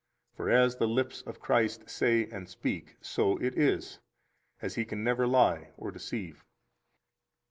For 0.33 0.49
as 0.49 0.77
the 0.77 0.87
lips 0.87 1.21
of 1.27 1.39
Christ 1.39 1.87
say 1.87 2.25
and 2.31 2.49
speak, 2.49 2.95
so 3.01 3.37
it 3.39 3.55
is, 3.55 3.99
as 4.59 4.73
He 4.73 4.83
can 4.83 5.03
never 5.03 5.27
lie 5.27 5.73
or 5.77 5.91
deceive. 5.91 6.43